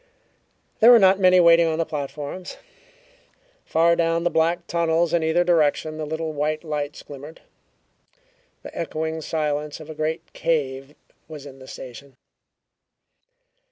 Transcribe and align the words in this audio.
There 0.79 0.89
were 0.89 0.97
not 0.97 1.19
many 1.19 1.39
waiting 1.39 1.67
on 1.67 1.77
the 1.77 1.85
platforms. 1.85 2.57
Far 3.65 3.95
down 3.95 4.23
the 4.23 4.31
black 4.31 4.65
tunnels 4.65 5.13
in 5.13 5.21
either 5.21 5.43
direction 5.43 5.99
the 5.99 6.07
little 6.07 6.33
white 6.33 6.63
lights 6.63 7.03
glimmered. 7.03 7.41
The 8.63 8.75
echoing 8.75 9.21
silence 9.21 9.79
of 9.79 9.91
a 9.91 9.93
great 9.93 10.33
cave 10.33 10.95
was 11.27 11.45
in 11.45 11.59
the 11.59 11.67
station. 11.67 12.15